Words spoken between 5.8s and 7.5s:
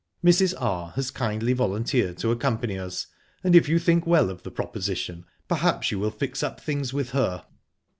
you will fix up things with her.